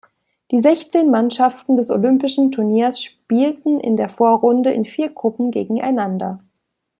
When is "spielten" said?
3.03-3.79